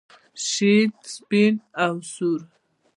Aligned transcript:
شین 0.47 0.89
سپین 1.13 1.53
او 1.83 1.93
سور. 2.13 2.41